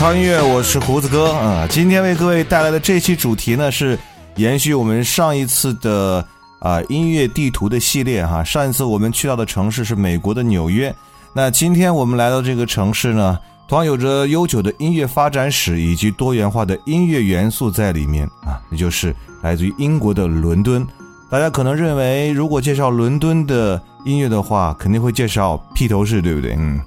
[0.00, 1.66] 超音乐，我是胡子哥啊。
[1.68, 3.98] 今天为各位带来的这期主题呢，是
[4.36, 6.26] 延续我们上一次的
[6.58, 8.42] 啊音乐地图的系列哈。
[8.42, 10.90] 上一次我们去到的城市是美国的纽约，
[11.34, 13.38] 那今天我们来到这个城市呢，
[13.68, 20.82] 同样有着悠久的音乐发展史以及多元化的音乐元素在里面啊，那就是来自于英国的伦敦。
[21.28, 26.56] 大家可能认为，如果介绍伦敦的音乐的话，肯定会介绍披头士，对不对？
[26.58, 26.80] 嗯。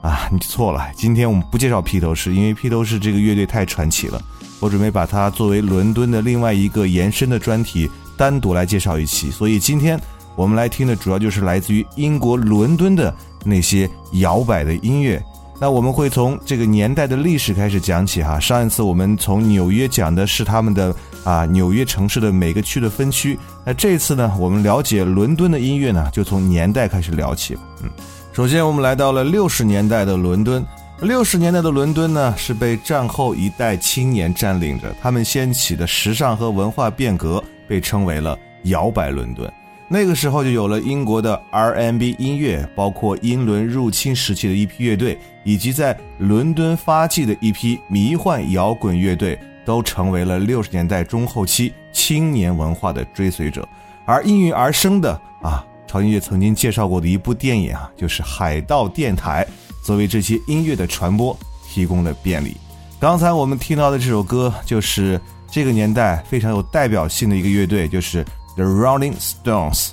[0.00, 0.90] 啊，你错了！
[0.94, 4.20] 今天我们不介绍披头士，因为披头士这个乐队太传奇了。
[4.58, 9.30] 我准备把它作为伦敦的另外一个延伸的专题，单独来介绍一期。
[9.30, 10.00] 所以今天
[10.36, 13.14] 我们来听的主要就是来自于英国伦敦的
[13.44, 15.22] 那些摇摆的音乐。
[15.58, 18.40] 那我们会从这个年代的历史开始讲起哈。
[18.40, 20.94] 上一次我们从纽约讲的是他们的
[21.24, 23.38] 啊纽约城市的每个区的分区。
[23.66, 27.58] 那这次呢，我们了解伦敦的音乐呢，就从年代开始聊起。
[27.82, 27.90] 嗯，
[28.32, 30.64] 首先我们来到了六十年代的伦敦。
[31.00, 39.50] 六十年代的伦敦呢，是被战后一代青年占领着，他们掀起的时尚和文化变革被称为了摇摆伦敦。
[39.88, 53.68] 那个时候就有了英国的 R&B 音乐，包括英伦入侵时期的一批乐队，以及在伦敦发迹的一批迷幻摇滚乐队，都成为了六十年代中后期青年文化的追随者。
[54.04, 59.44] 而应运而生的啊，超音乐曾经介绍过的一部电影啊，就是《海盗电台》，
[59.84, 61.36] 作为这些音乐的传播
[61.68, 62.56] 提供了便利。
[63.00, 65.20] 刚才我们听到的这首歌，就是
[65.50, 68.24] 这个年代非常有代表性的一个乐队，就是。
[68.56, 69.90] The Rolling Stones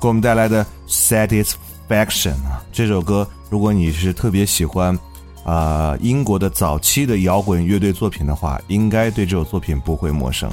[0.00, 4.98] 给我们带来的 Satisfaction 啊，这首歌，如果你是特别喜欢
[5.44, 10.50] 啊英国的早期的摇滚乐队作品的话，应该对这首作品不会陌生。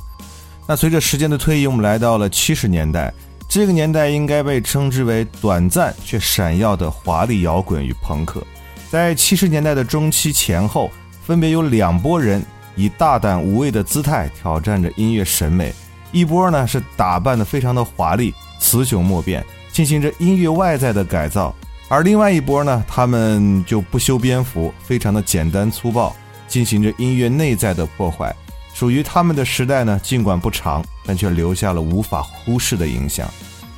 [0.67, 3.11] 那随着时间的推移，我们来到了七十年代，
[3.47, 8.45] 这个年代应该被称之为短暂却闪耀的华丽摇滚与朋克。
[8.89, 10.91] 在七十年代的中期前后，
[11.25, 12.44] 分别有两拨人
[12.75, 15.73] 以大胆无畏的姿态挑战着音乐审美。
[16.11, 21.53] 一波呢是打扮的非常的华丽、雌雄莫辨，进行着音乐外在的改造；
[21.89, 26.15] 而另外一波呢，他们就不修边幅，非常的简单粗暴，
[26.47, 28.33] 进行着音乐内在的破坏。
[28.73, 33.27] 属于他们的时代呢，尽管不长，但却留下了无法忽视的影响。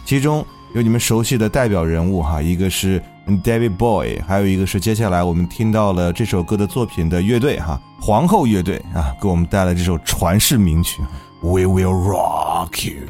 [0.04, 0.44] 其中
[0.74, 11.02] 有你们熟悉的代表人物哈，一个是 David b o y 还有一个是接下来我们听到了这首歌的作品的乐队哈，皇后乐队啊，给我们带来这首传世名曲。
[11.42, 13.08] We will rock you.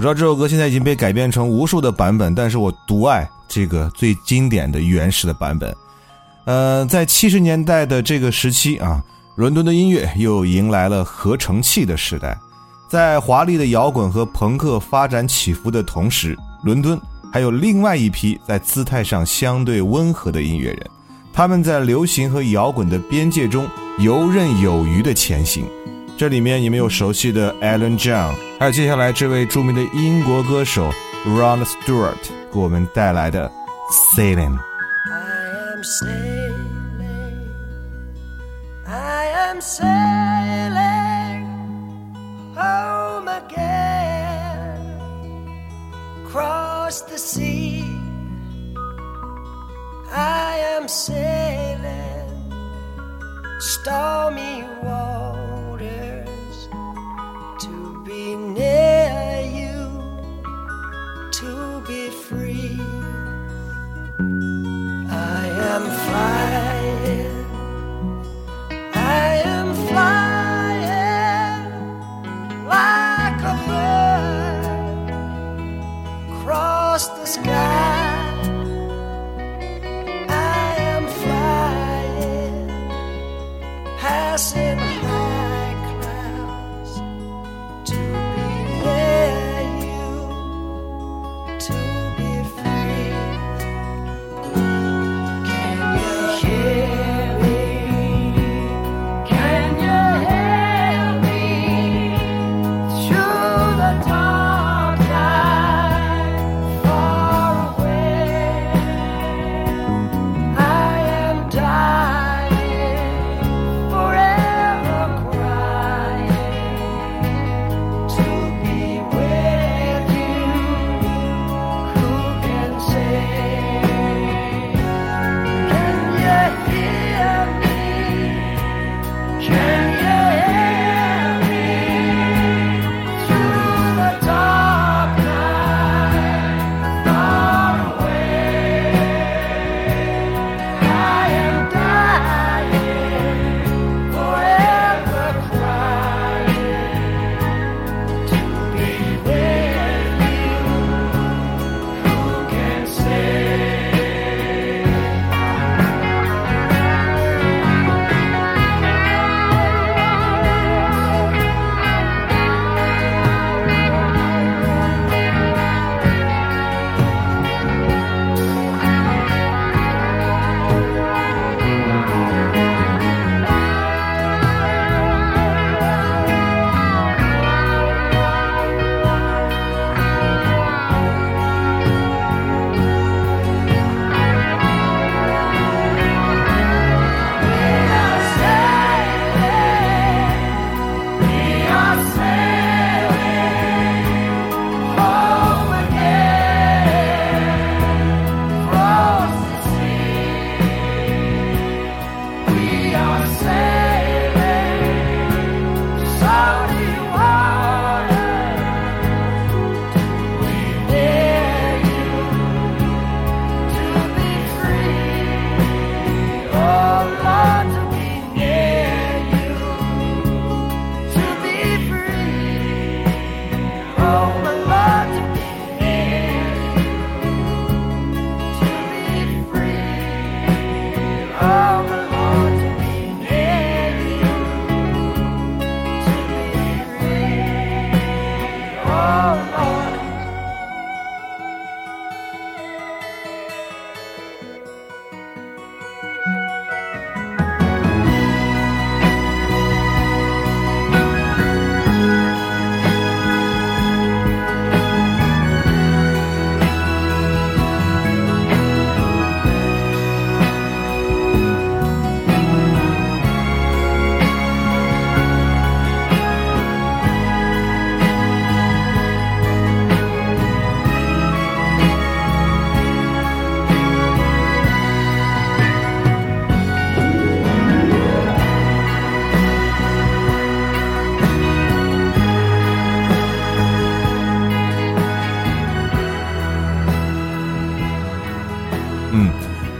[0.08, 5.76] 知道这首歌现在已经被改编成无数的版本，但是我独爱这个最经典的原始的版本。
[6.46, 9.04] 呃，在七十年代的这个时期啊，
[9.36, 12.40] 伦敦的音乐又迎来了合成器的时代。
[12.88, 16.98] 在华丽的摇滚和朋克发展起伏的同时，伦敦
[17.34, 20.90] 还有另外一批在姿态上相对温和的音乐人，
[21.34, 23.68] 他们在流行和摇滚的边界中
[24.00, 25.66] 游刃有余的前行。
[26.17, 30.91] 这里面你们有熟悉的 Alan John，还有接下来这位著名的英国歌手
[31.27, 32.15] Ron Stewart
[32.51, 33.51] 给我们带来的
[34.15, 34.57] Sailing。
[35.07, 35.27] I
[35.69, 36.57] am sailing,
[38.88, 41.45] I am sailing
[42.55, 44.79] home again,
[46.27, 47.83] cross the sea.
[50.12, 52.25] I am sailing
[53.59, 54.63] stormy
[58.58, 59.78] near you
[61.32, 62.80] to be free.
[65.10, 66.87] I am fine.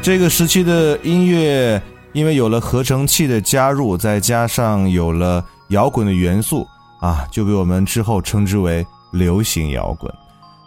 [0.08, 1.82] 这个时期的音乐，
[2.14, 6.66] 因为有了合成器的加入，再加上有了摇滚的元素
[7.02, 10.10] 啊，就被我们之后称之为流行摇滚。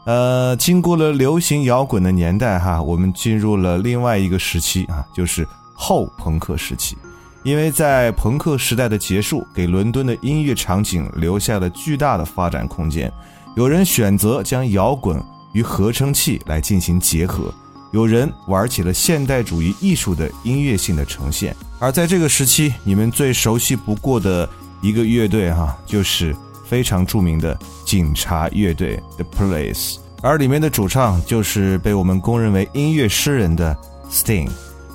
[0.04, 6.94] 呃，经过了流行摇滚的年代哈，我们进入了另外一个时期啊，就是后朋克时期。
[7.42, 13.10] 因为在朋克时代的结束，给伦敦的音乐场景留下了巨大的发展空间。
[13.56, 15.18] 有人选择将摇滚
[15.54, 17.50] 与合成器来进行结合。
[17.92, 24.48] 有人玩起了现代主义艺术的音乐性的呈现，而在这个时期，你们最熟悉不过的
[24.80, 26.34] 一个乐队哈，就是
[26.66, 33.76] 非常著名的警察乐队 The Police，而里面的主唱就是被我们公认为音乐诗人的
[34.10, 34.48] Sting。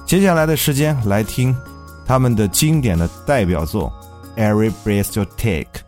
[0.06, 1.54] 接下来的时间来听
[2.06, 3.92] 他们的经典的代表作
[4.40, 5.82] 《Every Breath You Take》。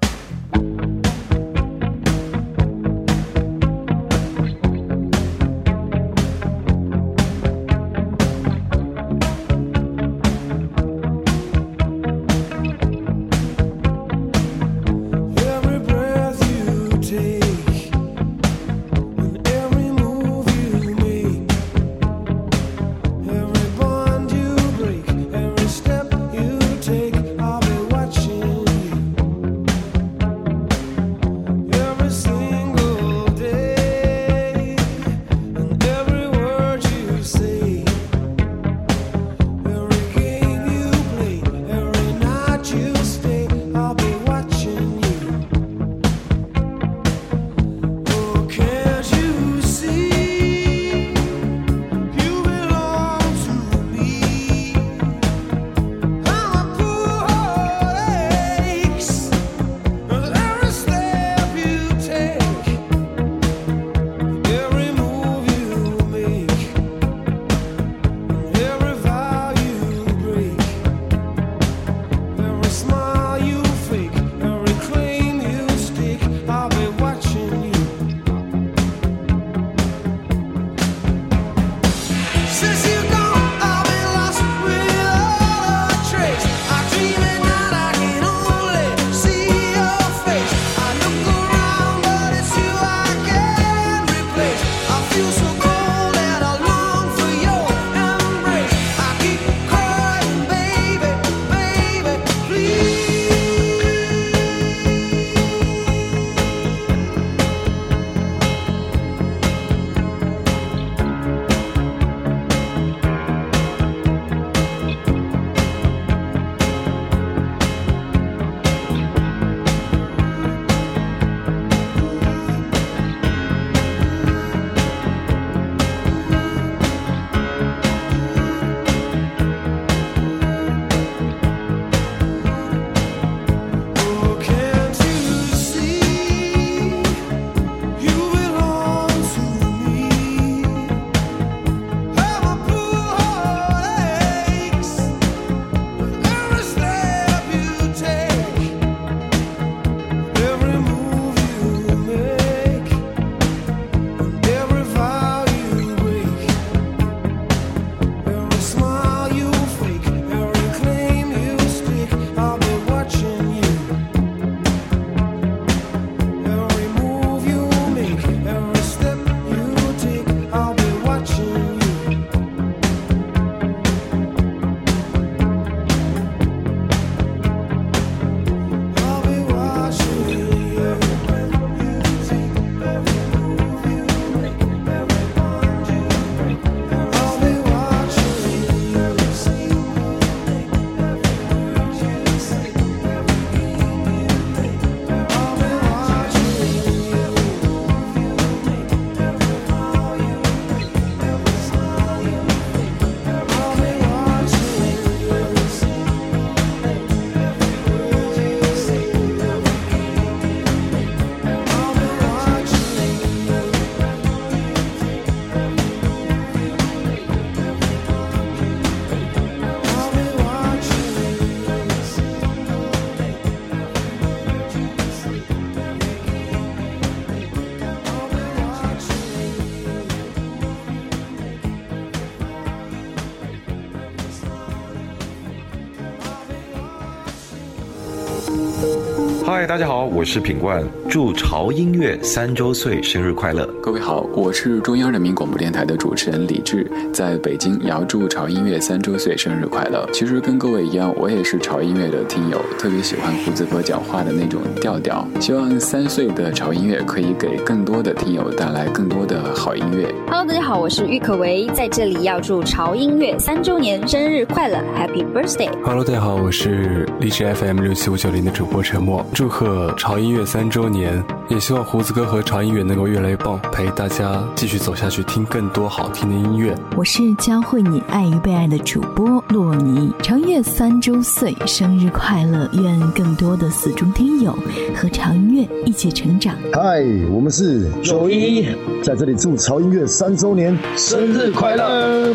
[239.67, 243.65] 大家好，我是品冠，祝潮音乐三周岁生日快乐！
[243.81, 250.05] 各位好，我是中央人民广播电台的主持人李志，在北京也要祝潮音乐三周岁生日快乐。
[250.11, 255.25] 其实跟各位一样，我也是潮音乐的听友，特别喜欢胡子哥讲话的那种调调。
[255.39, 260.13] 希望三岁的潮音乐可以给更多的听友带来更多的好音乐。
[260.27, 276.75] Hello，大家好，我是郁可唯，在这里要祝潮音乐三周年生日快乐，Happy Birthday！Hello，大家好，我是荔枝 FM 六七五九零的主播陈默，祝贺潮音乐三周年，也希望胡子哥和潮音乐能够越来越棒，陪大家继续走下去，听更多好听的音乐。
[276.95, 282.69] 我是教会你爱与被爱的主播洛尼，潮音乐三周岁生日快乐！
[282.73, 284.57] 愿更多的死忠听友
[284.95, 286.55] 和潮音乐一起成长。
[286.73, 288.65] 嗨，我们是九一，
[289.01, 292.33] 在这里祝潮音乐三周年生日快乐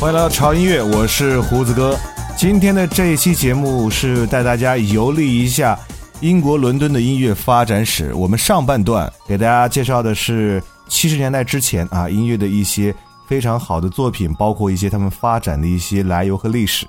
[0.00, 1.94] 欢迎来到潮音乐，我是胡子哥。
[2.34, 5.78] 今天的这一期节目是带大家游历一下
[6.20, 8.14] 英国伦敦的音乐发展史。
[8.14, 12.94] 我们上半段给大家介绍的是七十年代之前啊音乐的一些
[13.26, 16.86] 非常好的作品，包括一些他们发展的一些来由和历史。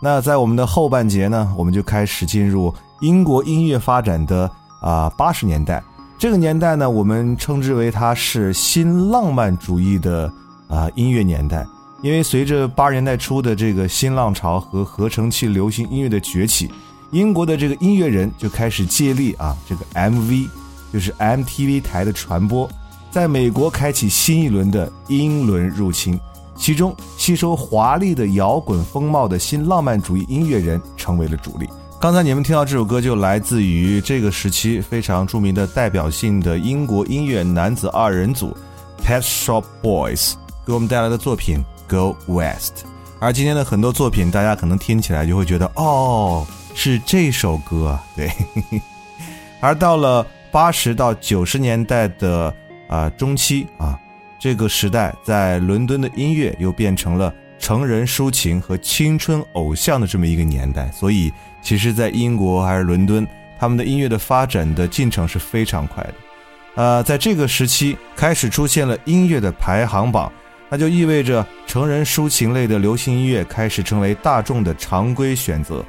[0.00, 4.50] 那在我们的后半节呢，我们就开始进入英国音乐发展的
[4.80, 5.84] 啊八十年代。
[6.16, 10.32] 这个年代呢，我们称之为它是新浪漫主义的
[10.66, 11.62] 啊音乐年代。
[12.04, 16.70] 因为随着八十年代初的这个新浪潮和合成器流行音乐的崛起，
[17.10, 20.46] 英国的这个音乐人就开始借力啊，这个 MV
[20.92, 22.68] 就是 MTV 台的传播，
[23.10, 26.20] 在美国开启新一轮的英伦入侵。
[26.54, 31.66] 其中，吸收华丽的摇滚风貌的新浪漫主义音乐人成为了主力。
[31.98, 38.54] 刚才你们听到这首歌，就来自于这个时期非常著名的代表性的英国音乐男子二人组
[39.02, 40.34] Pet Shop Boys
[40.66, 41.64] 给我们带来的作品。
[41.88, 42.84] Go West，
[43.20, 48.30] 而今天的很多作品，大家可能听起来就会觉得，哦，是这首歌，对。
[49.60, 52.54] 而到了八十到九十年代的
[52.88, 53.98] 啊中期啊，
[54.38, 63.26] 这个时代在伦敦的音乐又变成了成人抒情和青春偶像的这么一个年代，所以其实，在英国还是伦敦，
[63.58, 66.14] 他们的音乐的发展的进程是非常快的。
[66.74, 70.30] 呃，在这个时期开始出现了音乐的排行榜。
[70.74, 75.84] 那就意味着成人抒情类的流行音乐开始成为大众的常规选择，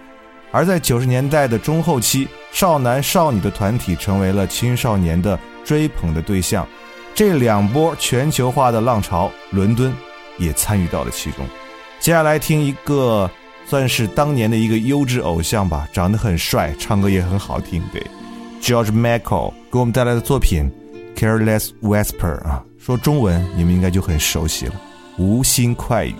[0.51, 6.67] 而在九十年代的中后期，少男少女的团体成为了青少年的追捧的对象。
[7.15, 9.91] 这两波全球化的浪潮，伦敦
[10.37, 11.43] 也参与到了其中。
[11.99, 13.27] 接下来听一个
[13.65, 17.81] 算是当年的一个优质偶像吧，长得很帅，唱歌也很好听。
[17.91, 18.05] 对
[18.61, 20.71] ，George Michael 给我们带来的作品
[21.19, 22.63] 《Careless Whisper》啊。
[22.85, 24.73] 说中文，你们应该就很熟悉了，
[25.17, 26.13] 《无心快语》。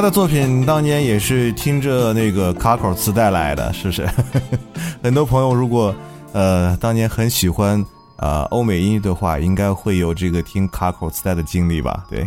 [0.00, 4.08] 他的作品当年也是听着那个卡口磁带来的，是不是？
[5.04, 5.94] 很多朋友如果
[6.32, 7.84] 呃当年很喜欢
[8.16, 12.02] 啊欧美音乐的话，应该会有这个听卡口磁带的经历吧？
[12.08, 12.26] 对。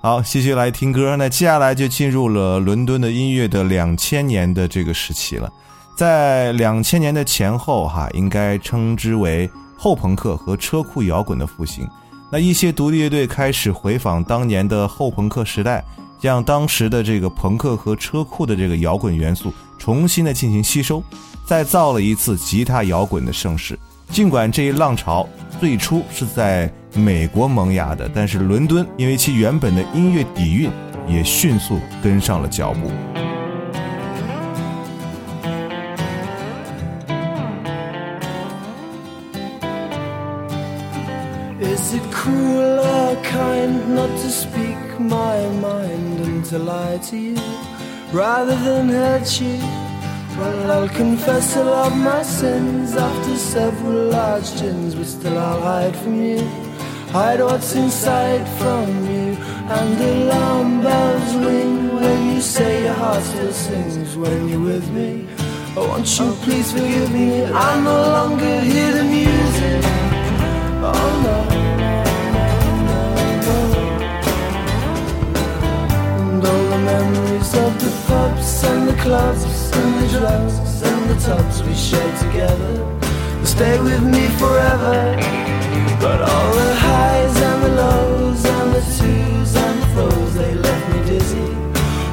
[0.00, 1.14] 好，继续来听歌。
[1.16, 5.48] 那接下来就进入了伦敦的音乐的两千年的这个时期了。
[5.96, 11.88] 在两千年的前后，哈，应该称之为后朋克和车库摇滚的复兴。
[12.32, 15.84] 那一些独立乐队开始回访当年的后朋克时代，
[16.22, 21.02] 将当时的这个朋克和车库的这个摇滚元素重新的进行吸收，
[21.44, 23.76] 再造了一次吉他摇滚的盛世。
[24.08, 25.28] 尽管这一浪潮
[25.60, 30.70] 最初是在美国萌芽的，但是伦敦因为其原本的音乐底蕴，
[31.08, 32.88] 也迅速跟上了脚步。
[41.60, 46.11] Is it cruel or kind not to speak my mind?
[46.52, 47.34] To lie to you
[48.12, 49.56] rather than hurt you?
[50.36, 55.96] Well, I'll confess all of my sins after several large gins, but still I'll hide
[55.96, 56.40] from you.
[57.08, 59.28] Hide what's inside from you,
[59.76, 65.26] and alarm bells ring when you say your heart still sings when you're with me.
[65.74, 67.46] Oh, won't you please forgive me?
[67.46, 69.82] I no longer hear the music.
[70.84, 71.81] Oh no.
[76.84, 82.16] Memories of the pubs and the clubs and the drugs and the tubs we shared
[82.18, 82.84] together
[83.38, 84.96] will stay with me forever.
[86.00, 90.84] But all the highs and the lows and the twos and the fro's they left
[90.92, 91.48] me dizzy.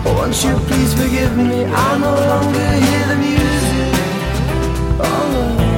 [0.06, 1.66] Oh, won't you please forgive me?
[1.66, 3.94] I no longer hear the music.
[5.02, 5.69] Oh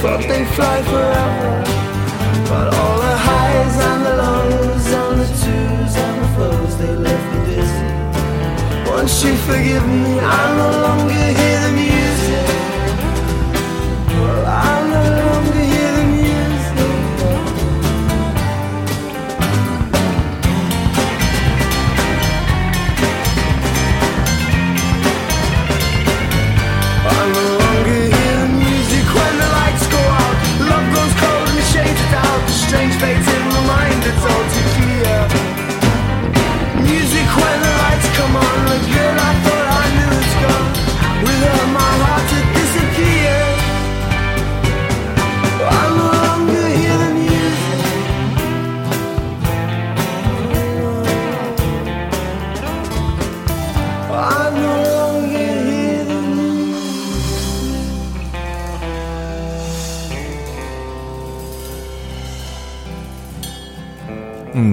[0.00, 1.62] thought they'd fly forever,
[2.48, 7.26] but all the highs and the lows and the twos and the flows, they left
[7.32, 7.86] me dizzy.
[8.88, 10.18] Won't you forgive me?
[10.20, 11.69] I'm no longer hear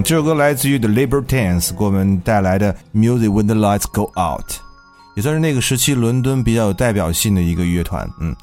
[0.08, 4.50] 这首歌来自于 The Libertines 给我们带来的《Music When the Lights Go Out》，
[5.14, 8.08] 也算是那个时期伦敦比较有代表性的一个乐团。
[8.18, 8.34] 嗯，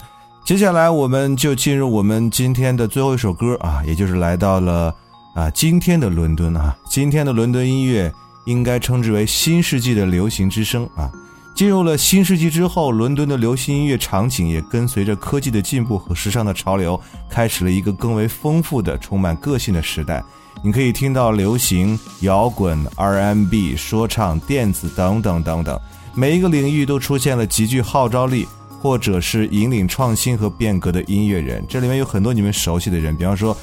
[0.45, 4.93] 接下来我们就进入我们今天的最后一首歌啊，也就是来到了
[5.33, 8.13] 啊今天的伦敦啊，今天的伦敦音乐
[8.45, 11.11] 应该称之为新世纪的流行之声啊。
[11.55, 20.23] 进入了新世纪之后，伦敦的流行音乐场景也跟随着科技的进步和时尚的潮流，开始了一个更为丰富的、充满个性的时代。
[20.63, 25.79] 你可以听到流行、摇滚、R&B、说唱、电子等等等等，
[26.13, 28.47] 每一个领域都出现了极具号召力
[28.81, 31.63] 或者是引领创新和变革的音乐人。
[31.69, 33.55] 这里面有很多你们熟悉的人，比方说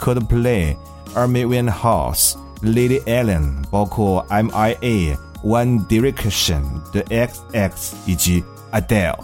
[0.00, 0.74] Coldplay、
[1.14, 8.42] Amy Winehouse、Lily Allen，包括 M.I.A、One Direction、The X.X 以及
[8.72, 9.18] Adele。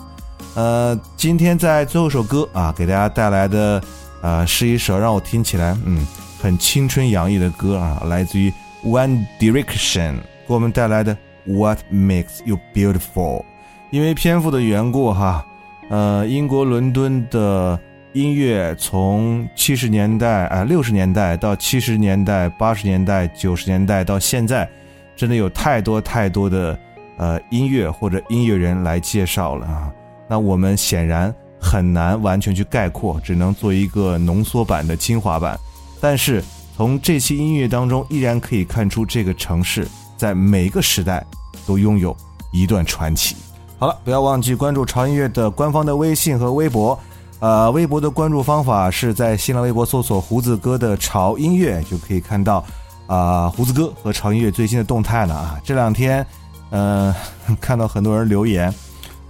[0.54, 3.82] 呃，今天在最后一首歌啊，给大家带来的
[4.22, 6.06] 呃是一首让我听起来嗯
[6.44, 8.52] 很青春洋溢的歌啊，来自于
[8.84, 10.16] One Direction
[10.46, 11.16] 给我们带来的
[11.46, 13.46] What Makes You Beautiful。
[13.90, 15.42] 因为篇幅的缘故哈，
[15.88, 17.80] 呃，英国伦敦的
[18.12, 24.68] 音乐从七十年代啊六十年代到七十年代、八十年代、九十年代到现在，
[25.16, 26.78] 真的有太多太多的
[27.16, 29.90] 呃音乐或者音乐人来介绍了啊。
[30.28, 35.58] 那我们显然很难完全去概括，只能做一个浓缩版的精华版。
[36.04, 36.44] 但是
[36.76, 39.88] 从这期音乐当中，依然可以看出这个城市
[40.18, 41.24] 在每个时代
[41.66, 42.14] 都拥有
[42.52, 43.34] 一段传奇。
[43.78, 46.98] 好了，不要忘记关注潮音乐的官方的微信和微博。
[47.40, 52.62] 呃，微博的关注方法是在新浪微博搜索“胡子哥的潮音乐”，就可以看到
[53.06, 55.58] 啊、胡子哥和潮音乐最新的动态了啊。
[55.64, 56.24] 这两天，
[56.68, 57.16] 呃，
[57.62, 58.70] 看到很多人留言，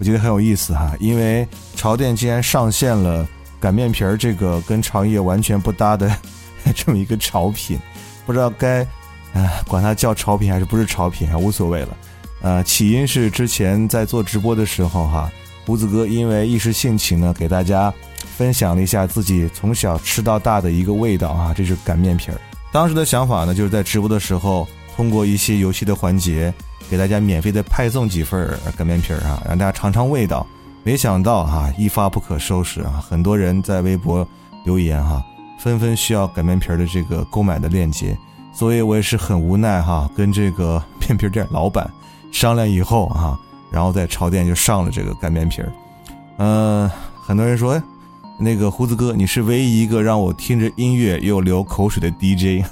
[0.01, 1.47] 我觉得很有意思哈，因为
[1.77, 3.25] 潮店竟然上线了
[3.61, 6.11] 擀面皮儿这个跟潮音乐完全不搭的
[6.75, 7.79] 这么一个潮品，
[8.25, 8.87] 不知道该
[9.33, 11.97] 呃管它叫潮品还是不是潮品啊，无所谓了。
[12.43, 15.31] 呃，起因是之前在做直播的时候哈，
[15.67, 17.93] 胡子哥因为一时兴起呢，给大家
[18.37, 22.39] 分享了一下自己从小吃到大的一个味道啊，这是擀面皮儿。
[22.71, 26.53] 当时的想法呢，就是在直播的时候，通过一些游戏的环节，
[26.91, 30.47] 给大家免费的派送几份擀面皮儿啊，让大家尝尝味道。
[30.83, 34.27] 没想到哈、一发不可收拾啊，很多人在微博
[34.67, 35.25] 留言哈、
[35.59, 38.17] 纷纷需要擀面皮儿的这个购买的链接，
[38.53, 41.91] 所以我也是很无奈哈、跟这个面皮店老板
[42.33, 43.39] 商量以后啊，
[43.71, 45.73] 然后在潮店就上了这个擀面皮儿。
[46.39, 46.91] 嗯、
[47.23, 47.83] 很多人说，哎
[48.37, 52.67] 那个胡子哥，你是唯一一个让我听着音乐又流口水的 DJ，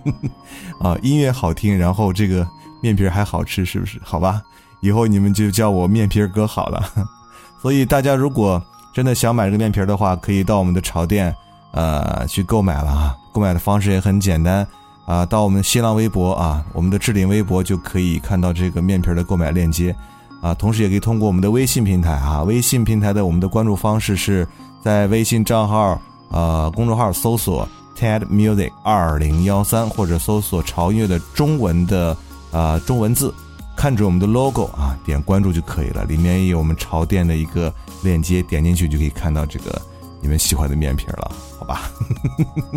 [0.80, 2.48] 啊，音乐好听，然后这个
[2.80, 4.00] 面皮儿还好吃，是不是？
[4.02, 4.40] 好吧，
[4.80, 6.82] 以后你们就叫我面皮儿哥好了。
[7.60, 8.60] 所以大家如果
[8.94, 11.36] 真的想买这个面皮儿的话，可以到我们的潮店，
[11.74, 13.14] 呃，去购买了啊。
[13.32, 14.66] 购买的方式也很简单
[15.06, 19.94] 啊，到我们新浪微博啊，我们的置顶微博就可以看到这个面皮儿的购买链接
[20.40, 20.54] 啊。
[20.54, 24.46] 同时也可以通过我们的微信平台啊，微信平台的我们的关注方式是
[24.82, 26.00] 在微信账号
[26.30, 27.68] 呃公众号搜索
[27.98, 32.16] TED Music 二零幺三，或者搜索潮音乐的中文的
[32.52, 33.34] 啊、中文字。
[33.76, 36.04] 看着我们的 logo 啊，点关注就可以了。
[36.04, 39.82] 里面有我们潮店的一个链接，点进去就可以看到这个
[40.24, 41.82] 你们喜欢的面皮了，好吧？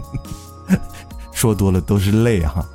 [1.31, 2.65] 说多了都是泪哈、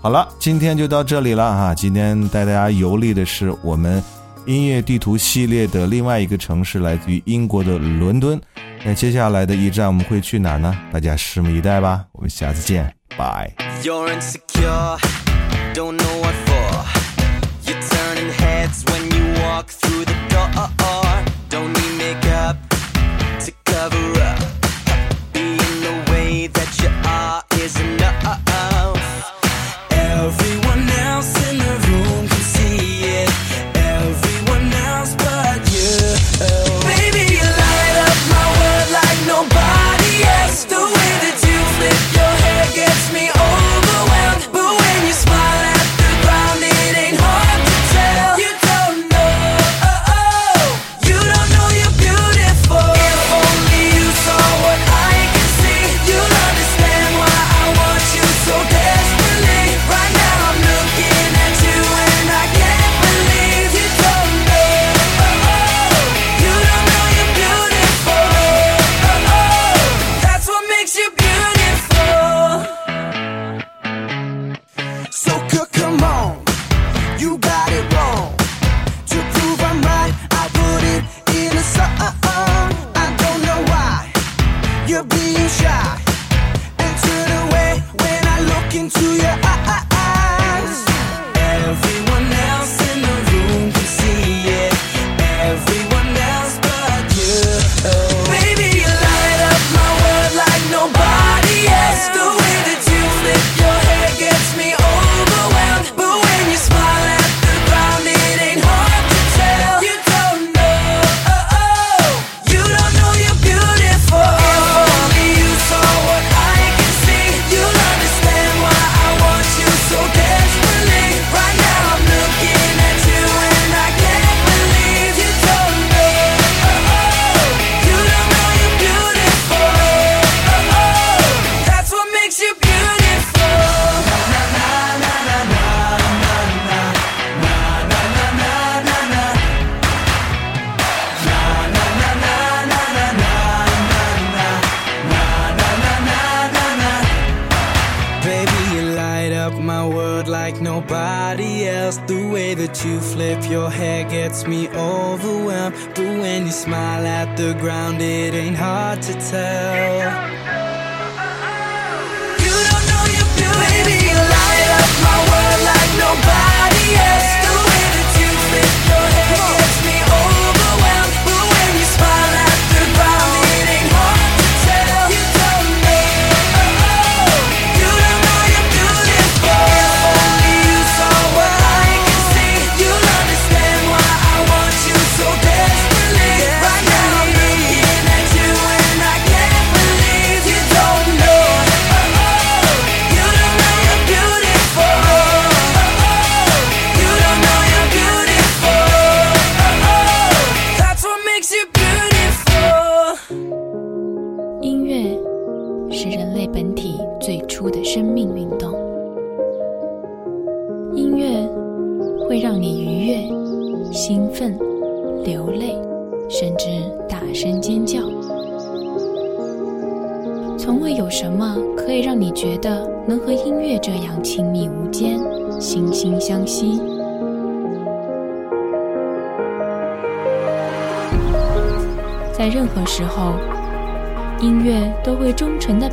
[0.00, 1.74] 好了，今天就到这里了哈。
[1.74, 4.00] 今天带大家游历的是我们
[4.46, 8.40] 音乐地图系列的另外一个城市，来自于英国的伦敦。
[8.84, 10.78] 那接下来的一站我们会去哪儿呢？
[10.92, 12.04] 大家拭目以待吧。
[12.12, 13.52] 我们下次见，拜。
[13.82, 14.96] You're insecure,
[15.74, 16.84] don't know what for.
[17.66, 21.09] You're turning heads when you walk through the door.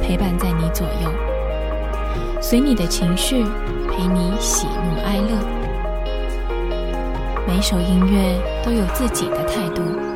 [0.08, 1.12] 陪伴在你左右。
[2.40, 3.44] 随你的情绪
[3.90, 5.38] 陪你喜怒哀乐。
[7.46, 10.07] 每首音乐都有自己的态度。